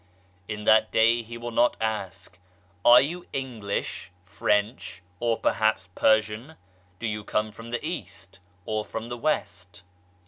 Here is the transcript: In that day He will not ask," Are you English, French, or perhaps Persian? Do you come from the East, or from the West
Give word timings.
In 0.47 0.63
that 0.63 0.91
day 0.91 1.21
He 1.21 1.37
will 1.37 1.51
not 1.51 1.77
ask," 1.79 2.39
Are 2.83 2.99
you 3.01 3.27
English, 3.33 4.09
French, 4.25 5.03
or 5.19 5.37
perhaps 5.37 5.89
Persian? 5.93 6.55
Do 6.97 7.05
you 7.05 7.23
come 7.23 7.51
from 7.51 7.69
the 7.69 7.85
East, 7.85 8.39
or 8.65 8.83
from 8.83 9.09
the 9.09 9.17
West 9.19 9.83